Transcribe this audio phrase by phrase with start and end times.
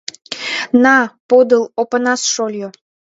[0.83, 0.95] На,
[1.29, 2.69] подыл, Опанас шольо.